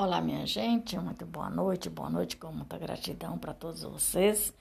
Olá, 0.00 0.20
minha 0.20 0.46
gente, 0.46 0.96
muito 0.96 1.26
boa 1.26 1.50
noite, 1.50 1.90
boa 1.90 2.08
noite 2.08 2.36
com 2.36 2.52
muita 2.52 2.78
gratidão 2.78 3.36
para 3.36 3.52
todos 3.52 3.82
vocês, 3.82 4.54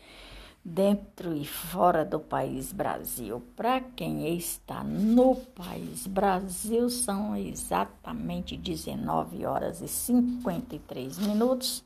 dentro 0.66 1.32
e 1.32 1.46
fora 1.46 2.04
do 2.04 2.20
país 2.20 2.74
Brasil. 2.74 3.40
Para 3.56 3.80
quem 3.80 4.36
está 4.36 4.84
no 4.84 5.36
país 5.36 6.08
Brasil, 6.08 6.90
são 6.90 7.36
exatamente 7.36 8.58
19 8.58 9.46
horas 9.46 9.80
e 9.80 9.88
53 9.88 11.20
minutos. 11.20 11.84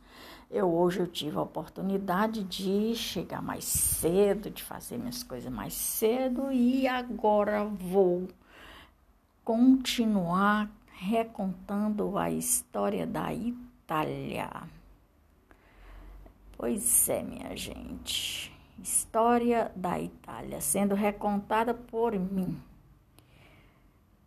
Eu 0.49 0.73
hoje 0.73 1.02
eu 1.02 1.07
tive 1.07 1.36
a 1.36 1.41
oportunidade 1.41 2.45
de 2.45 2.95
chegar 2.95 3.41
mais 3.41 3.65
cedo, 3.65 4.49
de 4.49 4.63
fazer 4.63 4.97
minhas 4.97 5.23
coisas 5.23 5.52
mais 5.52 5.73
cedo 5.73 6.54
e 6.54 6.88
agora 6.88 7.65
vou 7.65 8.29
continuar 9.43 10.71
recontando 11.02 12.15
a 12.15 12.29
história 12.29 13.07
da 13.07 13.34
Itália. 13.34 14.49
Pois 16.55 17.09
é, 17.09 17.23
minha 17.23 17.58
gente, 17.58 18.55
história 18.80 19.72
da 19.75 19.99
Itália 19.99 20.61
sendo 20.61 20.94
recontada 20.94 21.73
por 21.73 22.13
mim. 22.13 22.55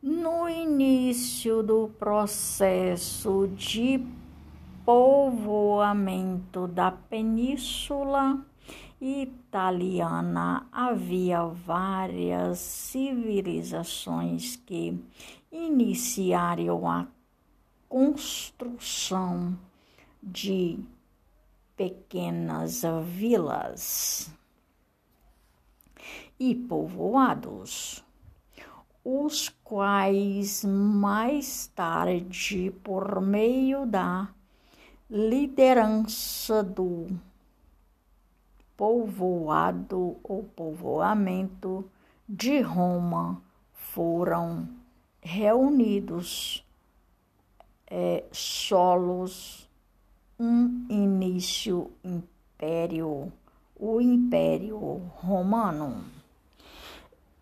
No 0.03 0.49
início 0.49 1.63
do 1.63 1.93
processo 1.97 3.49
de 3.57 4.05
povoamento 4.85 6.67
da 6.67 6.91
península 6.91 8.45
italiana 9.05 10.67
havia 10.73 11.45
várias 11.45 12.59
civilizações 12.59 14.57
que 14.57 14.99
iniciaram 15.53 16.89
a 16.89 17.07
construção 17.87 19.59
de 20.23 20.79
pequenas 21.77 22.83
vilas 23.05 24.33
e 26.41 26.55
povoados, 26.55 28.03
os 29.05 29.51
quais 29.63 30.65
mais 30.65 31.67
tarde, 31.75 32.73
por 32.83 33.21
meio 33.21 33.85
da 33.85 34.31
liderança 35.11 36.63
do 36.63 37.07
povoado 38.77 40.17
ou 40.23 40.43
povoamento 40.43 41.85
de 42.29 42.61
Roma 42.61 43.43
foram 43.73 44.69
reunidos 45.21 46.65
é, 47.87 48.25
solos 48.33 49.69
um 50.39 50.87
início 50.89 51.91
império, 52.03 53.33
o 53.77 54.01
Império 54.01 54.79
Romano. 55.17 56.05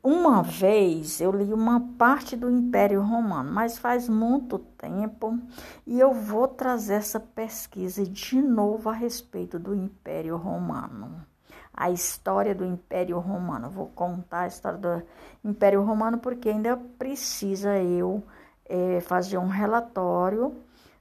Uma 0.04 0.42
vez 0.42 1.20
eu 1.20 1.30
li 1.30 1.52
uma 1.52 1.80
parte 1.96 2.36
do 2.36 2.50
Império 2.50 3.00
Romano, 3.02 3.52
mas 3.52 3.78
faz 3.78 4.08
muito 4.08 4.58
tempo 4.58 5.38
e 5.86 6.00
eu 6.00 6.12
vou 6.12 6.48
trazer 6.48 6.94
essa 6.94 7.20
pesquisa 7.20 8.04
de 8.04 8.42
novo 8.42 8.90
a 8.90 8.92
respeito 8.92 9.60
do 9.60 9.72
Império 9.72 10.36
Romano. 10.36 11.24
A 11.72 11.88
história 11.88 12.52
do 12.52 12.64
Império 12.64 13.20
Romano. 13.20 13.70
Vou 13.70 13.92
contar 13.94 14.40
a 14.40 14.46
história 14.48 14.76
do 14.76 15.02
Império 15.44 15.84
Romano 15.84 16.18
porque 16.18 16.48
ainda 16.48 16.76
precisa 16.98 17.78
eu 17.78 18.24
é, 18.68 19.00
fazer 19.02 19.38
um 19.38 19.46
relatório 19.46 20.52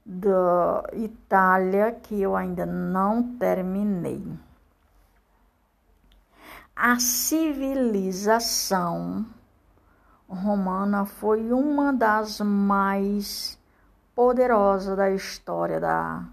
da 0.05 0.83
Itália 0.93 1.91
que 1.91 2.21
eu 2.21 2.35
ainda 2.35 2.67
não 2.67 3.35
terminei 3.35 4.21
a 6.83 6.99
civilização 6.99 9.23
romana 10.27 11.05
foi 11.05 11.53
uma 11.53 11.93
das 11.93 12.39
mais 12.39 13.55
poderosas 14.15 14.97
da 14.97 15.11
história 15.11 15.79
da 15.79 16.25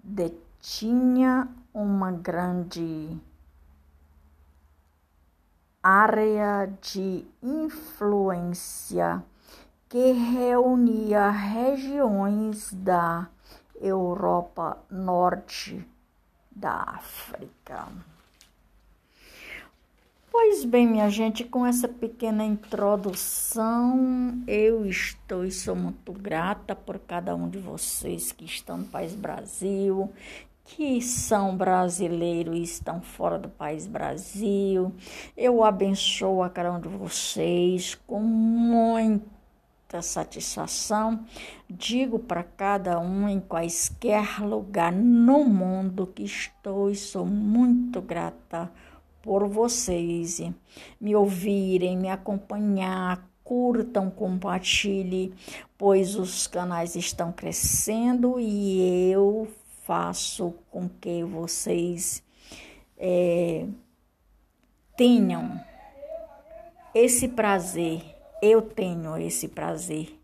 detinha 0.00 1.48
uma 1.74 2.12
grande 2.12 3.20
área 5.82 6.72
de 6.80 7.26
influência 7.42 9.24
que 9.88 10.12
reunia 10.12 11.30
regiões 11.30 12.72
da 12.74 13.28
Europa 13.74 14.78
Norte 14.88 15.84
da 16.58 16.84
África. 16.86 17.86
Pois 20.30 20.64
bem, 20.64 20.86
minha 20.86 21.08
gente, 21.08 21.42
com 21.42 21.64
essa 21.64 21.88
pequena 21.88 22.44
introdução, 22.44 23.98
eu 24.46 24.86
estou 24.86 25.44
e 25.44 25.50
sou 25.50 25.74
muito 25.74 26.12
grata 26.12 26.76
por 26.76 26.98
cada 26.98 27.34
um 27.34 27.48
de 27.48 27.58
vocês 27.58 28.30
que 28.30 28.44
estão 28.44 28.78
no 28.78 28.84
país 28.84 29.14
Brasil, 29.14 30.12
que 30.64 31.00
são 31.00 31.56
brasileiros 31.56 32.56
e 32.56 32.62
estão 32.62 33.00
fora 33.00 33.38
do 33.38 33.48
país 33.48 33.86
Brasil. 33.86 34.92
Eu 35.36 35.64
abençoo 35.64 36.42
a 36.42 36.50
cada 36.50 36.72
um 36.72 36.80
de 36.80 36.88
vocês 36.88 37.94
com 38.06 38.20
muito 38.20 39.37
muita 39.88 40.02
satisfação. 40.02 41.24
Digo 41.68 42.18
para 42.18 42.42
cada 42.42 43.00
um 43.00 43.26
em 43.26 43.40
quaisquer 43.40 44.38
lugar 44.42 44.92
no 44.92 45.44
mundo 45.44 46.06
que 46.06 46.24
estou 46.24 46.90
e 46.90 46.94
sou 46.94 47.24
muito 47.24 48.02
grata 48.02 48.70
por 49.22 49.48
vocês 49.48 50.42
me 51.00 51.16
ouvirem, 51.16 51.96
me 51.96 52.10
acompanhar, 52.10 53.26
curtam, 53.42 54.10
compartilhem, 54.10 55.32
pois 55.78 56.16
os 56.16 56.46
canais 56.46 56.94
estão 56.94 57.32
crescendo 57.32 58.38
e 58.38 59.10
eu 59.10 59.48
faço 59.84 60.54
com 60.70 60.86
que 60.86 61.24
vocês 61.24 62.22
é, 62.98 63.66
tenham 64.96 65.58
esse 66.94 67.26
prazer 67.28 68.17
eu 68.42 68.62
tenho 68.62 69.16
esse 69.16 69.48
prazer 69.48 70.18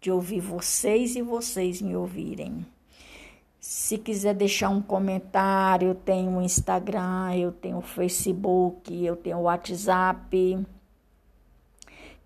de 0.00 0.10
ouvir 0.10 0.40
vocês 0.40 1.16
e 1.16 1.22
vocês 1.22 1.80
me 1.82 1.96
ouvirem. 1.96 2.64
Se 3.60 3.98
quiser 3.98 4.34
deixar 4.34 4.68
um 4.68 4.80
comentário, 4.80 5.88
eu 5.88 5.94
tenho 5.94 6.38
o 6.38 6.42
Instagram, 6.42 7.34
eu 7.34 7.52
tenho 7.52 7.78
o 7.78 7.82
Facebook, 7.82 9.04
eu 9.04 9.16
tenho 9.16 9.38
o 9.38 9.42
WhatsApp, 9.42 10.66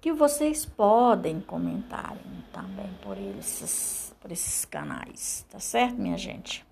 que 0.01 0.13
vocês 0.13 0.67
podem 0.67 1.41
comentar 1.41 2.17
também 2.53 2.91
por 3.03 3.17
esses, 3.39 4.15
por 4.21 4.31
esses 4.31 4.65
canais, 4.65 5.47
tá 5.51 5.59
certo, 5.59 5.97
minha 5.97 6.19
gente? 6.19 6.67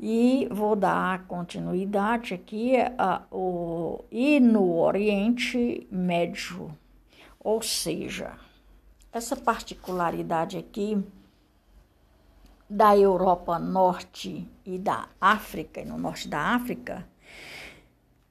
E 0.00 0.48
vou 0.50 0.74
dar 0.74 1.26
continuidade 1.26 2.34
aqui 2.34 2.74
a, 2.98 3.22
o, 3.30 4.02
e 4.10 4.40
no 4.40 4.78
Oriente 4.78 5.86
Médio 5.90 6.74
ou 7.42 7.62
seja, 7.62 8.38
essa 9.10 9.34
particularidade 9.34 10.58
aqui 10.58 11.02
da 12.68 12.96
Europa 12.96 13.58
Norte 13.58 14.46
e 14.64 14.78
da 14.78 15.08
África, 15.20 15.80
e 15.80 15.84
no 15.84 15.98
norte 15.98 16.28
da 16.28 16.54
África, 16.54 17.08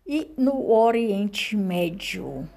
e 0.06 0.32
no 0.38 0.72
Oriente 0.72 1.58
Médio. 1.58 2.48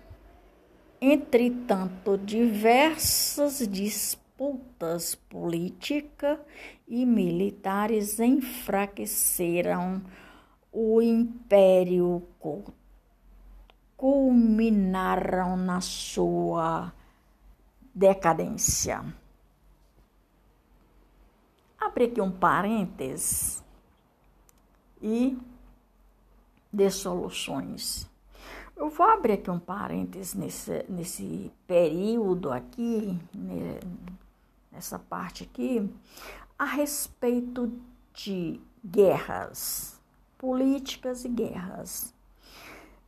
Entretanto, 1.01 2.17
diversas 2.17 3.67
disputas 3.67 5.17
políticas 5.17 6.39
e 6.87 7.05
militares 7.05 8.21
enfraqueceram 8.21 10.03
o 10.71 11.03
Império 11.03 12.23
Culto 12.39 12.82
culminaram 14.03 15.57
na 15.57 15.81
sua 15.81 16.93
decadência. 17.95 19.01
Abre 21.81 22.07
aqui 22.07 22.21
um 22.21 22.33
parênteses 22.33 23.63
e 25.01 25.39
dê 26.73 26.91
soluções. 26.91 28.11
Eu 28.77 28.91
vou 28.91 29.07
abrir 29.07 29.35
aqui 29.35 29.49
um 29.49 29.61
parênteses 29.61 30.35
nesse, 30.35 30.85
nesse 30.89 31.53
período 31.65 32.51
aqui, 32.51 33.17
nessa 34.73 34.99
parte 34.99 35.45
aqui, 35.45 35.89
a 36.59 36.65
respeito 36.65 37.73
de 38.13 38.61
guerras, 38.85 40.03
políticas 40.37 41.25
e 41.25 41.29
guerras. 41.29 42.13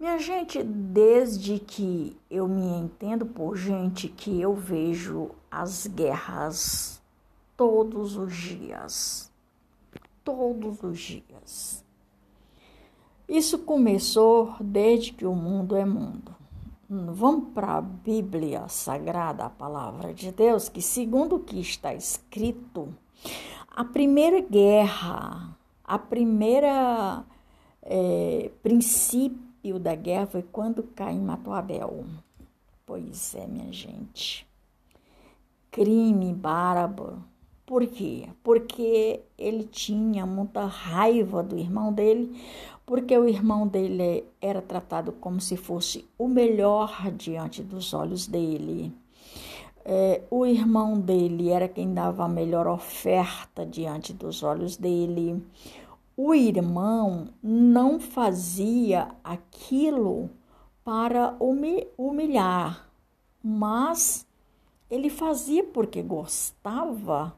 Minha 0.05 0.19
gente, 0.19 0.63
desde 0.63 1.59
que 1.59 2.15
eu 2.31 2.47
me 2.47 2.77
entendo 2.77 3.25
por 3.25 3.57
gente 3.57 4.07
que 4.07 4.39
eu 4.39 4.55
vejo 4.55 5.31
as 5.51 5.87
guerras 5.87 7.01
todos 7.57 8.15
os 8.15 8.37
dias. 8.37 9.33
Todos 10.23 10.83
os 10.83 10.99
dias. 10.99 11.83
Isso 13.27 13.61
começou 13.61 14.55
desde 14.61 15.11
que 15.11 15.25
o 15.25 15.35
mundo 15.35 15.75
é 15.75 15.87
mundo. 15.87 16.35
Vamos 16.87 17.55
para 17.55 17.79
a 17.79 17.81
Bíblia 17.81 18.69
Sagrada, 18.69 19.47
a 19.47 19.51
palavra 19.51 20.13
de 20.13 20.31
Deus, 20.31 20.69
que 20.69 20.83
segundo 20.83 21.37
o 21.37 21.41
que 21.41 21.59
está 21.59 21.95
escrito, 21.95 22.95
a 23.75 23.83
primeira 23.83 24.43
guerra, 24.43 25.57
a 25.83 25.99
primeira 25.99 27.25
é, 27.83 28.51
princípio 28.63 29.54
da 29.79 29.95
guerra 29.95 30.27
foi 30.27 30.43
quando 30.43 30.83
Caim 30.83 31.21
matou 31.21 31.53
Abel. 31.53 32.05
Pois 32.87 33.35
é, 33.35 33.47
minha 33.47 33.73
gente. 33.73 34.47
Crime 35.71 36.33
bárbaro. 36.35 37.25
Por 37.67 37.87
quê? 37.87 38.29
Porque 38.43 39.23
ele 39.39 39.65
tinha 39.65 40.27
muita 40.27 40.67
raiva 40.67 41.43
do 41.43 41.57
irmão 41.57 41.93
dele, 41.93 42.39
porque 42.85 43.17
o 43.17 43.27
irmão 43.27 43.67
dele 43.67 44.25
era 44.41 44.61
tratado 44.61 45.13
como 45.13 45.41
se 45.41 45.57
fosse 45.57 46.05
o 46.19 46.29
melhor 46.29 47.11
diante 47.13 47.63
dos 47.63 47.95
olhos 47.95 48.27
dele. 48.27 48.93
É, 49.83 50.23
o 50.31 50.47
irmão 50.47 50.99
dele 50.99 51.51
era 51.51 51.69
quem 51.69 51.93
dava 51.93 52.25
a 52.25 52.29
melhor 52.29 52.67
oferta 52.67 53.65
diante 53.67 54.13
dos 54.13 54.43
olhos 54.43 54.77
dele. 54.77 55.43
O 56.17 56.33
irmão 56.33 57.29
não 57.43 57.99
fazia 57.99 59.09
aquilo 59.25 60.31
para 60.85 61.37
humilhar, 61.99 62.89
mas 63.43 64.25
ele 64.89 65.11
fazia 65.11 65.65
porque 65.65 66.03
gostava 66.03 67.37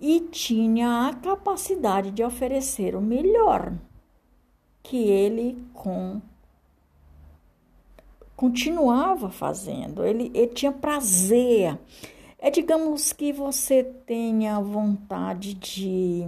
e 0.00 0.20
tinha 0.20 1.08
a 1.08 1.14
capacidade 1.14 2.10
de 2.10 2.24
oferecer 2.24 2.96
o 2.96 3.00
melhor 3.00 3.72
que 4.82 4.96
ele 4.96 5.62
com 5.72 6.20
continuava 8.34 9.30
fazendo, 9.30 10.04
ele, 10.04 10.30
ele 10.32 10.54
tinha 10.54 10.70
prazer. 10.70 11.76
É, 12.38 12.50
digamos 12.50 13.12
que 13.12 13.32
você 13.32 13.82
tenha 13.82 14.60
vontade 14.60 15.54
de 15.54 16.24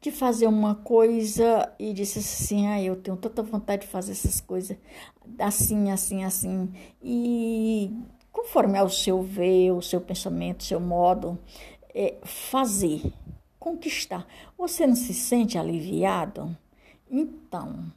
de 0.00 0.12
fazer 0.12 0.46
uma 0.46 0.76
coisa 0.76 1.72
e 1.78 1.92
disse 1.92 2.20
assim, 2.20 2.66
ah, 2.68 2.80
eu 2.80 2.96
tenho 2.96 3.16
tanta 3.16 3.42
vontade 3.42 3.82
de 3.82 3.88
fazer 3.88 4.12
essas 4.12 4.40
coisas 4.40 4.76
assim, 5.38 5.90
assim, 5.90 6.24
assim. 6.24 6.72
E 7.02 7.90
conforme 8.30 8.78
é 8.78 8.82
o 8.82 8.88
seu 8.88 9.22
ver, 9.22 9.72
o 9.72 9.82
seu 9.82 10.00
pensamento, 10.00 10.60
o 10.60 10.64
seu 10.64 10.80
modo, 10.80 11.38
é, 11.94 12.16
fazer, 12.22 13.12
conquistar. 13.58 14.26
Você 14.56 14.86
não 14.86 14.94
se 14.94 15.12
sente 15.12 15.58
aliviado? 15.58 16.56
Então, 17.10 17.92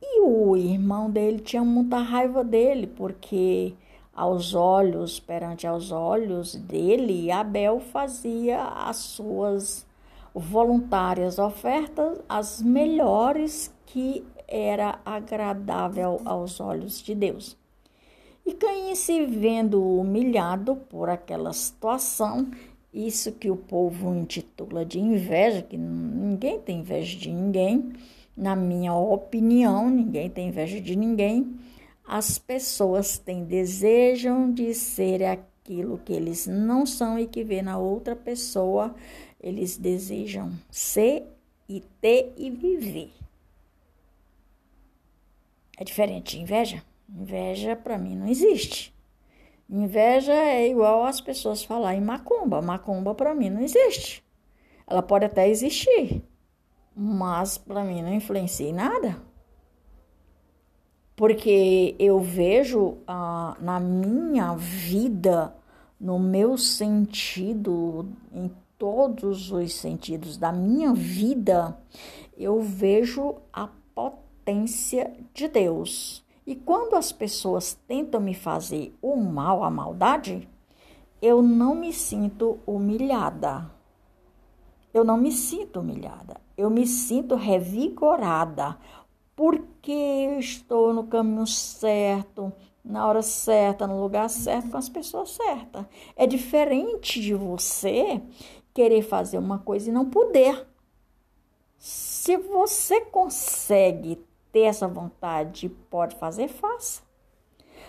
e 0.00 0.20
o 0.20 0.56
irmão 0.56 1.10
dele 1.10 1.40
tinha 1.40 1.64
muita 1.64 1.98
raiva 1.98 2.44
dele, 2.44 2.86
porque 2.86 3.74
aos 4.14 4.54
olhos, 4.54 5.18
perante 5.18 5.66
aos 5.66 5.90
olhos 5.90 6.54
dele, 6.54 7.30
Abel 7.30 7.80
fazia 7.80 8.62
as 8.62 8.96
suas 8.96 9.86
voluntárias 10.34 11.38
ofertas, 11.38 12.18
as 12.28 12.62
melhores 12.62 13.74
que 13.86 14.24
era 14.46 14.98
agradável 15.04 16.20
aos 16.24 16.60
olhos 16.60 17.02
de 17.02 17.14
Deus. 17.14 17.56
E 18.44 18.52
Caim 18.54 18.94
se 18.94 19.24
vendo 19.24 19.82
humilhado 19.82 20.76
por 20.76 21.08
aquela 21.08 21.52
situação, 21.52 22.50
isso 22.92 23.32
que 23.32 23.50
o 23.50 23.56
povo 23.56 24.14
intitula 24.14 24.84
de 24.84 24.98
inveja, 24.98 25.62
que 25.62 25.78
ninguém 25.78 26.60
tem 26.60 26.80
inveja 26.80 27.16
de 27.16 27.30
ninguém, 27.30 27.92
na 28.36 28.56
minha 28.56 28.94
opinião, 28.94 29.88
ninguém 29.88 30.28
tem 30.28 30.48
inveja 30.48 30.80
de 30.80 30.96
ninguém. 30.96 31.54
As 32.04 32.38
pessoas 32.38 33.18
têm 33.18 33.44
desejam 33.44 34.52
de 34.52 34.74
ser 34.74 35.24
aquilo 35.24 35.98
que 35.98 36.12
eles 36.12 36.46
não 36.46 36.84
são 36.84 37.18
e 37.18 37.26
que 37.26 37.44
vê 37.44 37.62
na 37.62 37.78
outra 37.78 38.16
pessoa, 38.16 38.94
eles 39.40 39.76
desejam 39.76 40.52
ser 40.70 41.26
e 41.68 41.80
ter 42.00 42.32
e 42.36 42.50
viver. 42.50 43.12
É 45.78 45.84
diferente 45.84 46.36
de 46.36 46.42
inveja? 46.42 46.82
Inveja 47.08 47.74
para 47.76 47.98
mim 47.98 48.16
não 48.16 48.26
existe. 48.26 48.94
Inveja 49.68 50.32
é 50.32 50.68
igual 50.68 51.04
as 51.04 51.20
pessoas 51.20 51.64
falar 51.64 51.94
em 51.94 52.00
macumba. 52.00 52.60
Macumba 52.60 53.14
para 53.14 53.34
mim 53.34 53.48
não 53.48 53.62
existe. 53.62 54.22
Ela 54.86 55.02
pode 55.02 55.24
até 55.24 55.48
existir, 55.48 56.22
mas 56.94 57.56
para 57.56 57.82
mim 57.82 58.02
não 58.02 58.12
influencia 58.12 58.68
em 58.68 58.72
nada. 58.72 59.16
Porque 61.14 61.94
eu 61.98 62.20
vejo 62.20 62.98
ah, 63.06 63.56
na 63.60 63.78
minha 63.78 64.54
vida, 64.54 65.54
no 66.00 66.18
meu 66.18 66.56
sentido, 66.56 68.08
em 68.32 68.50
todos 68.78 69.52
os 69.52 69.74
sentidos 69.74 70.36
da 70.36 70.50
minha 70.50 70.92
vida, 70.92 71.78
eu 72.36 72.60
vejo 72.60 73.36
a 73.52 73.68
potência 73.94 75.12
de 75.32 75.46
Deus. 75.46 76.24
E 76.44 76.56
quando 76.56 76.96
as 76.96 77.12
pessoas 77.12 77.78
tentam 77.86 78.20
me 78.20 78.34
fazer 78.34 78.92
o 79.00 79.14
mal, 79.16 79.62
a 79.62 79.70
maldade, 79.70 80.48
eu 81.20 81.40
não 81.40 81.76
me 81.76 81.92
sinto 81.92 82.58
humilhada. 82.66 83.70
Eu 84.92 85.04
não 85.04 85.16
me 85.16 85.30
sinto 85.30 85.78
humilhada. 85.78 86.40
Eu 86.56 86.68
me 86.68 86.84
sinto 86.84 87.36
revigorada, 87.36 88.76
porque 89.42 89.90
eu 89.90 90.38
estou 90.38 90.94
no 90.94 91.02
caminho 91.02 91.48
certo, 91.48 92.52
na 92.84 93.08
hora 93.08 93.22
certa, 93.22 93.88
no 93.88 94.00
lugar 94.00 94.30
certo, 94.30 94.70
com 94.70 94.76
as 94.76 94.88
pessoas 94.88 95.30
certas. 95.30 95.84
É 96.14 96.28
diferente 96.28 97.20
de 97.20 97.34
você 97.34 98.22
querer 98.72 99.02
fazer 99.02 99.38
uma 99.38 99.58
coisa 99.58 99.90
e 99.90 99.92
não 99.92 100.08
poder. 100.08 100.64
Se 101.76 102.36
você 102.36 103.00
consegue 103.00 104.24
ter 104.52 104.60
essa 104.60 104.86
vontade 104.86 105.66
e 105.66 105.68
pode 105.68 106.14
fazer, 106.14 106.46
faça. 106.46 107.02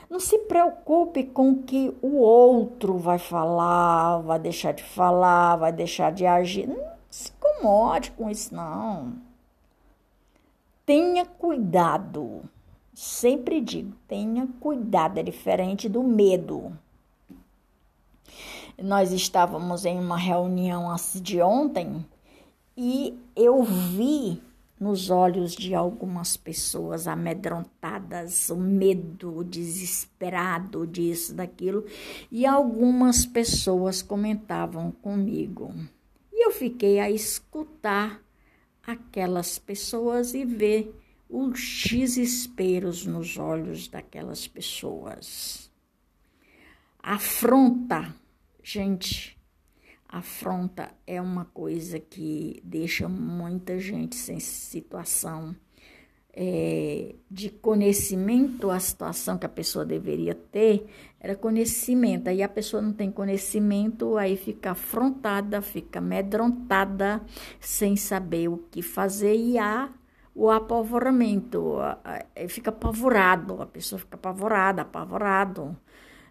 Não 0.10 0.20
se 0.20 0.40
preocupe 0.40 1.24
com 1.24 1.52
o 1.52 1.62
que 1.62 1.96
o 2.02 2.18
outro 2.18 2.98
vai 2.98 3.20
falar, 3.20 4.22
vai 4.22 4.40
deixar 4.40 4.72
de 4.72 4.84
falar, 4.84 5.58
vai 5.58 5.72
deixar 5.72 6.12
de 6.12 6.26
agir. 6.26 6.68
Não 6.68 6.94
se 7.12 7.32
incomode 7.32 8.10
com 8.14 8.28
isso, 8.28 8.56
não. 8.56 9.33
Tenha 10.86 11.26
cuidado. 11.26 12.42
Sempre 12.94 13.62
digo, 13.62 13.96
tenha 14.08 14.48
cuidado, 14.60 15.18
é 15.18 15.24
diferente 15.24 15.88
do 15.88 16.04
medo. 16.04 16.78
Nós 18.78 19.12
estávamos 19.12 19.86
em 19.86 19.98
uma 19.98 20.18
reunião 20.18 20.94
de 21.22 21.42
ontem 21.42 22.06
e 22.76 23.18
eu 23.36 23.64
vi 23.64 24.42
nos 24.78 25.10
olhos 25.10 25.54
de 25.54 25.74
algumas 25.74 26.36
pessoas 26.36 27.08
amedrontadas, 27.08 28.50
o 28.50 28.58
medo, 28.58 29.38
o 29.38 29.44
desesperado 29.44 30.86
disso, 30.86 31.34
daquilo, 31.34 31.86
e 32.30 32.46
algumas 32.46 33.26
pessoas 33.26 34.02
comentavam 34.02 34.92
comigo. 34.92 35.74
E 36.32 36.46
eu 36.46 36.52
fiquei 36.52 37.00
a 37.00 37.10
escutar 37.10 38.22
aquelas 38.86 39.58
pessoas 39.58 40.34
e 40.34 40.44
ver 40.44 40.94
os 41.30 41.84
desesperos 41.90 43.06
nos 43.06 43.38
olhos 43.38 43.88
daquelas 43.88 44.48
pessoas. 44.48 45.72
Afronta, 47.02 48.14
gente, 48.62 49.38
afronta 50.08 50.94
é 51.08 51.20
uma 51.20 51.46
coisa 51.46 52.00
que 52.00 52.62
deixa 52.64 53.10
muita 53.10 53.80
gente 53.80 54.16
sem 54.16 54.40
situação 54.40 55.56
é, 56.36 57.16
de 57.30 57.50
conhecimento, 57.50 58.72
a 58.72 58.80
situação 58.80 59.38
que 59.38 59.46
a 59.46 59.50
pessoa 59.50 59.86
deveria 59.86 60.34
ter 60.34 60.88
era 61.20 61.36
conhecimento. 61.36 62.28
Aí 62.28 62.42
a 62.42 62.50
pessoa 62.50 62.82
não 62.82 62.92
tem 62.92 63.12
conhecimento, 63.12 64.18
aí 64.18 64.36
fica 64.36 64.72
afrontada, 64.72 65.62
fica 65.62 66.00
amedrontada, 66.00 67.22
sem 67.60 67.96
saber 67.96 68.48
o 68.48 68.58
que 68.72 68.82
fazer 68.82 69.36
e 69.36 69.60
há 69.60 69.90
o 70.36 70.50
apavoramento, 70.50 71.76
fica 72.48 72.72
apavorado, 72.72 73.62
a 73.62 73.68
pessoa 73.68 74.00
fica 74.00 74.16
apavorada, 74.16 74.82
apavorado. 74.82 75.78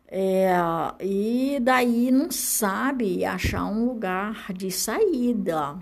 É, 0.08 0.52
e 1.00 1.58
daí 1.62 2.10
não 2.10 2.30
sabe 2.30 3.24
achar 3.24 3.64
um 3.64 3.86
lugar 3.86 4.52
de 4.52 4.70
saída, 4.70 5.78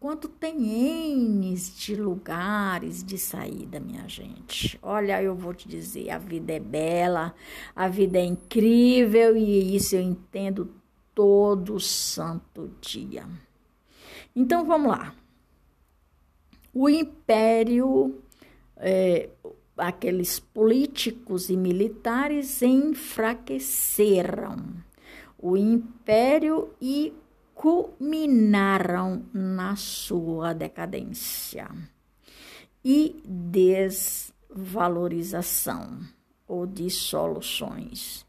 quanto 0.00 0.28
tem 0.28 1.12
N 1.12 1.54
de 1.54 1.94
lugares 1.94 3.04
de 3.04 3.18
saída, 3.18 3.78
minha 3.78 4.08
gente. 4.08 4.78
Olha, 4.82 5.22
eu 5.22 5.34
vou 5.36 5.52
te 5.52 5.68
dizer, 5.68 6.08
a 6.08 6.16
vida 6.16 6.54
é 6.54 6.58
bela, 6.58 7.34
a 7.76 7.86
vida 7.86 8.18
é 8.18 8.24
incrível 8.24 9.36
e 9.36 9.76
isso 9.76 9.94
eu 9.94 10.00
entendo 10.00 10.72
todo 11.14 11.78
santo 11.78 12.70
dia. 12.80 13.28
Então 14.34 14.64
vamos 14.64 14.90
lá. 14.90 15.14
O 16.72 16.88
império, 16.88 18.22
é, 18.78 19.28
aqueles 19.76 20.40
políticos 20.40 21.50
e 21.50 21.56
militares 21.56 22.62
enfraqueceram 22.62 24.56
o 25.42 25.56
império 25.56 26.70
e 26.80 27.12
culminaram 27.60 29.22
na 29.34 29.76
sua 29.76 30.54
decadência 30.54 31.68
e 32.82 33.20
desvalorização 33.22 36.00
ou 36.48 36.66
dissoluções. 36.66 38.24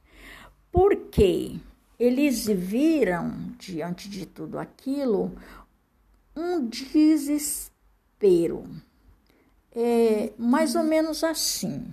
Porque 0.69 1.55
eles 1.97 2.45
viram 2.45 3.53
diante 3.57 4.09
de 4.09 4.25
tudo 4.25 4.59
aquilo 4.59 5.31
um 6.35 6.67
desespero. 6.67 8.65
É 9.73 10.33
mais 10.37 10.75
ou 10.75 10.83
menos 10.83 11.23
assim. 11.23 11.87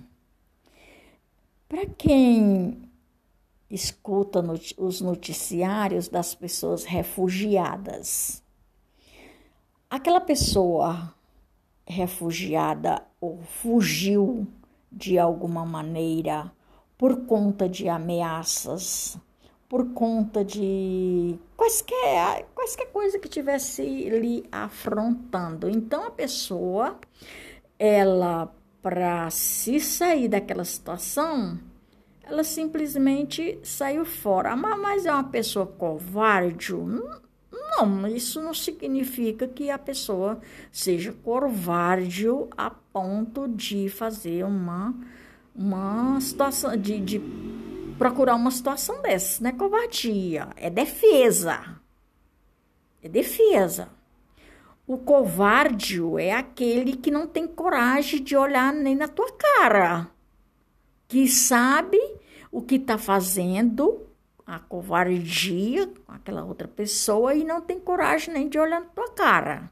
Para 1.69 1.85
quem 1.85 2.88
escuta 3.69 4.41
not 4.41 4.73
os 4.77 5.01
noticiários 5.01 6.07
das 6.07 6.33
pessoas 6.33 6.83
refugiadas. 6.83 8.43
Aquela 9.89 10.21
pessoa 10.21 11.13
refugiada 11.85 13.03
ou 13.19 13.39
fugiu 13.39 14.47
de 14.91 15.17
alguma 15.17 15.65
maneira 15.65 16.51
por 16.97 17.25
conta 17.25 17.67
de 17.67 17.87
ameaças, 17.87 19.17
por 19.67 19.93
conta 19.93 20.43
de 20.43 21.39
quaisquer, 21.55 22.45
quaisquer 22.55 22.91
coisa 22.91 23.19
que 23.19 23.29
tivesse 23.29 23.83
lhe 23.83 24.43
afrontando. 24.51 25.69
Então 25.69 26.05
a 26.05 26.11
pessoa, 26.11 26.99
ela 27.77 28.53
para 28.81 29.29
se 29.29 29.79
sair 29.79 30.27
daquela 30.27 30.63
situação, 30.63 31.59
ela 32.29 32.43
simplesmente 32.43 33.59
saiu 33.63 34.05
fora. 34.05 34.55
Mas 34.55 35.05
é 35.05 35.11
uma 35.11 35.23
pessoa 35.23 35.65
covarde? 35.65 36.73
Não, 37.51 38.07
isso 38.07 38.41
não 38.41 38.53
significa 38.53 39.47
que 39.47 39.69
a 39.69 39.77
pessoa 39.77 40.39
seja 40.71 41.13
covarde 41.23 42.27
a 42.55 42.69
ponto 42.69 43.47
de 43.47 43.89
fazer 43.89 44.43
uma, 44.43 44.93
uma 45.55 46.19
situação, 46.19 46.75
de, 46.77 46.99
de 46.99 47.21
procurar 47.97 48.35
uma 48.35 48.51
situação 48.51 49.01
dessa. 49.01 49.43
Não 49.43 49.49
é 49.49 49.53
covardia, 49.53 50.49
é 50.55 50.69
defesa. 50.69 51.79
É 53.01 53.09
defesa. 53.09 53.89
O 54.85 54.97
covarde 54.97 56.01
é 56.19 56.33
aquele 56.33 56.97
que 56.97 57.11
não 57.11 57.27
tem 57.27 57.47
coragem 57.47 58.23
de 58.23 58.35
olhar 58.35 58.73
nem 58.73 58.95
na 58.95 59.07
tua 59.07 59.31
cara, 59.33 60.09
que 61.07 61.27
sabe 61.27 62.18
o 62.51 62.61
que 62.61 62.75
está 62.75 62.97
fazendo, 62.97 64.07
a 64.45 64.59
covardia 64.59 65.87
com 65.87 66.11
aquela 66.11 66.43
outra 66.43 66.67
pessoa 66.67 67.35
e 67.35 67.43
não 67.43 67.61
tem 67.61 67.79
coragem 67.79 68.33
nem 68.33 68.49
de 68.49 68.57
olhar 68.57 68.81
na 68.81 68.87
tua 68.87 69.11
cara. 69.11 69.71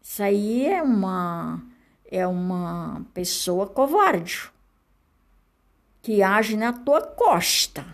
Isso 0.00 0.22
aí 0.22 0.66
é 0.66 0.82
uma 0.82 1.62
é 2.08 2.26
uma 2.26 3.04
pessoa 3.12 3.66
covarde 3.66 4.50
que 6.06 6.22
age 6.22 6.56
na 6.56 6.72
tua 6.72 7.02
costa, 7.02 7.84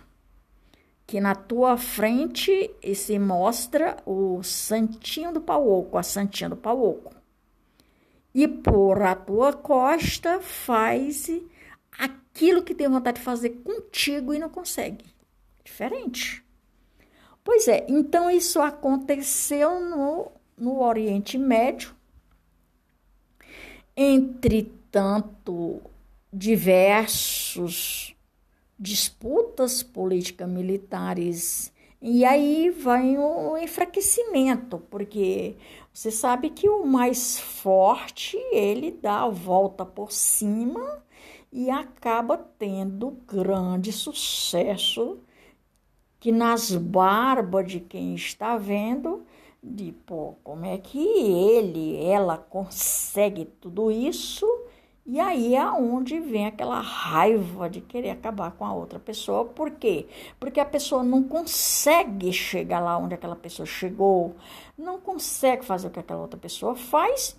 que 1.06 1.18
na 1.18 1.34
tua 1.34 1.78
frente 1.78 2.70
se 2.94 3.18
mostra 3.18 3.96
o 4.04 4.42
santinho 4.42 5.32
do 5.32 5.40
pau 5.40 5.66
oco, 5.66 5.96
a 5.96 6.02
santinha 6.02 6.50
do 6.50 6.56
pau 6.56 6.78
oco. 6.78 7.14
E 8.34 8.46
por 8.46 9.00
a 9.00 9.14
tua 9.14 9.54
costa 9.54 10.40
faz 10.40 11.30
aquilo 12.35 12.62
que 12.62 12.75
tem 12.75 12.89
vontade 12.89 13.19
de 13.19 13.25
fazer 13.25 13.51
contigo 13.62 14.33
e 14.33 14.39
não 14.39 14.49
consegue. 14.49 15.05
Diferente. 15.62 16.43
Pois 17.45 17.69
é, 17.69 17.87
então 17.89 18.31
isso 18.31 18.61
aconteceu 18.61 19.81
no, 19.81 20.33
no 20.57 20.83
Oriente 20.83 21.37
Médio. 21.37 21.95
Entretanto, 23.97 25.81
diversos 26.33 28.17
disputas 28.79 29.83
políticas 29.83 30.49
militares 30.49 31.73
e 32.01 32.25
aí 32.25 32.69
vai 32.71 33.17
o 33.17 33.57
enfraquecimento, 33.57 34.79
porque 34.91 35.55
você 35.93 36.11
sabe 36.11 36.51
que 36.51 36.69
o 36.69 36.85
mais 36.85 37.39
forte 37.39 38.37
ele 38.51 38.91
dá 38.91 39.23
a 39.23 39.29
volta 39.29 39.87
por 39.87 40.11
cima 40.11 41.01
e 41.52 41.71
acaba 41.71 42.38
tendo 42.59 43.11
grande 43.26 43.92
sucesso 43.92 45.18
que 46.18 46.32
nas 46.32 46.75
barbas 46.75 47.71
de 47.71 47.80
quem 47.80 48.14
está 48.14 48.56
vendo, 48.56 49.26
de 49.62 49.92
pô, 50.06 50.37
como 50.42 50.64
é 50.64 50.78
que 50.78 50.99
ele, 50.99 52.02
ela 52.04 52.38
consegue 52.38 53.44
tudo 53.44 53.90
isso? 53.90 54.47
E 55.04 55.18
aí 55.18 55.56
é 55.56 55.68
onde 55.68 56.21
vem 56.21 56.47
aquela 56.47 56.80
raiva 56.80 57.68
de 57.68 57.80
querer 57.80 58.11
acabar 58.11 58.52
com 58.52 58.64
a 58.64 58.73
outra 58.73 59.00
pessoa. 59.00 59.44
Por 59.44 59.73
quê? 59.73 60.06
Porque 60.38 60.61
a 60.61 60.64
pessoa 60.64 61.02
não 61.02 61.25
consegue 61.25 62.32
chegar 62.32 62.78
lá 62.78 62.97
onde 62.97 63.14
aquela 63.14 63.35
pessoa 63.35 63.66
chegou, 63.66 64.37
não 64.78 65.00
consegue 65.00 65.64
fazer 65.64 65.88
o 65.88 65.90
que 65.90 65.99
aquela 65.99 66.23
outra 66.23 66.38
pessoa 66.38 66.76
faz 66.76 67.37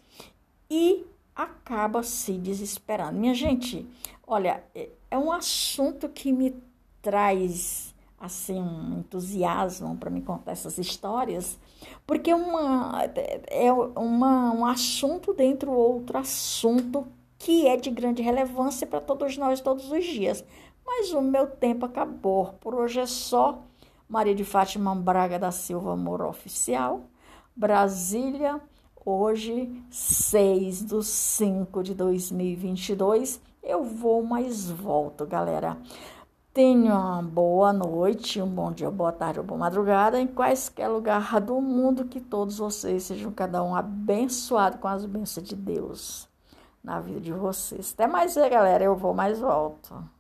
e 0.70 1.05
acaba 1.36 2.04
se 2.04 2.34
desesperando. 2.34 3.20
Minha 3.20 3.34
gente, 3.34 3.88
olha, 4.25 4.63
é, 4.75 4.90
é 5.12 5.18
um 5.18 5.32
assunto 5.32 6.10
que 6.10 6.32
me 6.32 6.56
traz 7.02 7.94
assim 8.20 8.62
um 8.62 9.00
entusiasmo 9.00 9.98
para 9.98 10.10
me 10.10 10.22
contar 10.22 10.54
essas 10.54 10.78
histórias, 10.78 11.60
porque 12.08 12.32
é 12.32 12.36
uma, 12.36 13.02
é 13.48 13.74
uma, 13.74 14.54
um 14.54 14.66
assunto 14.66 15.34
dentro 15.34 15.72
outro 15.72 16.18
assunto 16.18 17.06
que 17.38 17.68
é 17.68 17.75
de 17.75 17.92
grande 17.92 18.22
relevância 18.22 18.88
para 18.88 19.02
todos 19.02 19.38
nós 19.38 19.60
todos 19.60 19.92
os 19.92 20.06
dias. 20.06 20.46
Mas 20.86 21.12
o 21.12 21.22
meu 21.22 21.48
tempo 21.48 21.86
acabou. 21.86 22.54
Por 22.62 22.75
hoje 22.75 23.02
é 23.02 23.06
só. 23.06 23.62
Maria 24.08 24.36
de 24.36 24.44
Fátima 24.44 24.94
Braga 24.94 25.40
da 25.40 25.52
Silva 25.52 25.94
Amor 25.94 26.22
Oficial, 26.22 27.02
Brasília, 27.56 28.62
Hoje, 29.05 29.83
6 29.89 30.86
de 30.86 31.03
5 31.03 31.83
de 31.83 31.93
2022, 31.93 33.41
eu 33.62 33.83
vou, 33.83 34.24
mas 34.24 34.69
volto, 34.72 35.25
galera. 35.25 35.77
Tenha 36.53 36.95
uma 36.95 37.22
boa 37.22 37.74
noite, 37.74 38.41
um 38.41 38.48
bom 38.48 38.72
dia, 38.72 38.89
boa 38.89 39.12
tarde 39.12 39.39
ou 39.39 39.45
boa 39.45 39.57
madrugada, 39.57 40.22
em 40.22 40.27
quaisquer 40.27 40.88
lugar 40.88 41.41
do 41.41 41.60
mundo, 41.60 42.05
que 42.05 42.22
todos 42.22 42.60
vocês 42.60 43.03
sejam 43.03 43.31
cada 43.31 43.62
um 43.62 43.75
abençoado 43.75 44.77
com 44.77 44.88
as 44.88 45.05
bênçãos 45.05 45.50
de 45.50 45.55
Deus 45.55 46.29
na 46.81 47.01
vida 47.01 47.19
de 47.19 47.33
vocês. 47.33 47.93
Até 47.93 48.07
mais, 48.07 48.36
galera. 48.36 48.86
Eu 48.86 48.95
vou, 48.95 49.13
mais 49.13 49.39
volto. 49.39 50.12